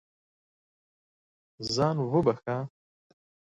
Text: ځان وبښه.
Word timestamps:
ځان 1.73 1.97
وبښه. 2.11 2.55